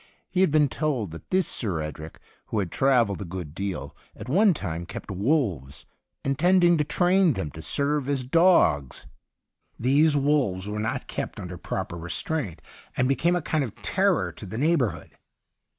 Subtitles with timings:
[0.31, 4.27] He had been told that this Sir Edric, who had travelled a good deal, at
[4.27, 5.85] one time kept wolves,
[6.25, 9.05] in tending to train them to serve as dogs;
[9.77, 12.63] these wolves were not kept under proper restraint,
[12.97, 15.11] and became a kind of terror to the neighbour hood.